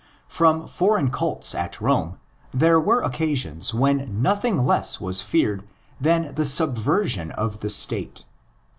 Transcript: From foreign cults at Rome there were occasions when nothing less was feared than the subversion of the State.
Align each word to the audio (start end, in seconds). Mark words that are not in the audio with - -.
From 0.27 0.65
foreign 0.65 1.11
cults 1.11 1.53
at 1.53 1.79
Rome 1.79 2.17
there 2.51 2.79
were 2.79 3.03
occasions 3.03 3.71
when 3.71 4.19
nothing 4.19 4.65
less 4.65 4.99
was 4.99 5.21
feared 5.21 5.63
than 5.99 6.33
the 6.33 6.43
subversion 6.45 7.29
of 7.29 7.59
the 7.59 7.69
State. 7.69 8.25